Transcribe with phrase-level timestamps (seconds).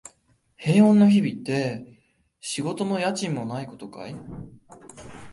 [0.57, 1.99] 平穏な日々って、
[2.39, 4.15] 仕事も家賃もないことかい？